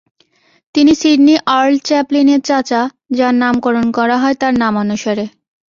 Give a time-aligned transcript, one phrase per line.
[0.75, 2.81] তিনি Sydney Earl চ্যাপলিনের চাচা,
[3.17, 5.25] যার নামকরণ করা হয় তার নামানুসারে।